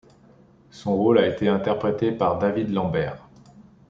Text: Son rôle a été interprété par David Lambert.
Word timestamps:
Son 0.71 0.95
rôle 0.97 1.19
a 1.19 1.27
été 1.27 1.47
interprété 1.47 2.11
par 2.11 2.39
David 2.39 2.71
Lambert. 2.71 3.29